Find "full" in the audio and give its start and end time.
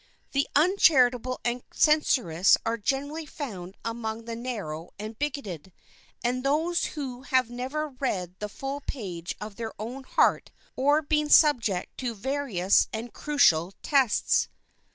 8.49-8.81